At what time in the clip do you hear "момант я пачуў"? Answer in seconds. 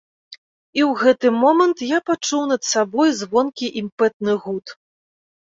1.43-2.41